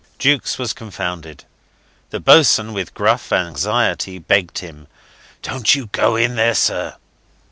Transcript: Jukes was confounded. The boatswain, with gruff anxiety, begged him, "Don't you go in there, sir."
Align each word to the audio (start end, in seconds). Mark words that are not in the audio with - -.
Jukes 0.17 0.57
was 0.57 0.73
confounded. 0.73 1.45
The 2.09 2.19
boatswain, 2.19 2.73
with 2.73 2.95
gruff 2.95 3.31
anxiety, 3.31 4.17
begged 4.17 4.57
him, 4.57 4.87
"Don't 5.43 5.75
you 5.75 5.89
go 5.93 6.15
in 6.15 6.33
there, 6.35 6.55
sir." 6.55 6.95